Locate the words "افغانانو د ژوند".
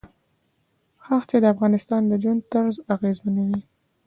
1.53-2.41